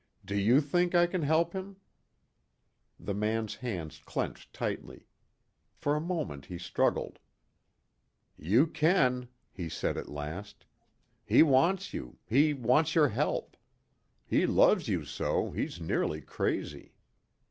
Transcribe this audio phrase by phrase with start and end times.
[0.25, 1.77] "Do you think I can help him?"
[2.99, 5.05] The man's hands clenched tightly.
[5.75, 7.19] For a moment he struggled.
[8.35, 10.65] "You can," he said at last.
[11.23, 13.55] "He wants you; he wants your help.
[14.25, 16.95] He loves you so, he's nearly crazy."